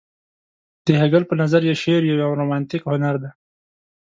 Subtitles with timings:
[0.85, 3.31] د هګل په نظر شعر يو رومانتيک هنر دى.